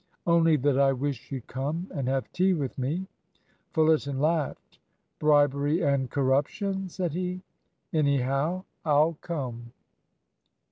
[0.25, 3.05] "Only that I wish you'd come and have tea with me."
[3.71, 4.79] Fullerton laughed.
[5.19, 7.43] "Bribery and corruption?" said he.
[7.93, 9.73] "Anyhow, I'll come."